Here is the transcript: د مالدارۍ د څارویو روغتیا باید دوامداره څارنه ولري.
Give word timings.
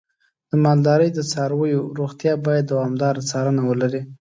د 0.49 0.51
مالدارۍ 0.63 1.09
د 1.13 1.19
څارویو 1.31 1.81
روغتیا 1.99 2.33
باید 2.45 2.65
دوامداره 2.71 3.21
څارنه 3.29 3.61
ولري. 3.65 4.01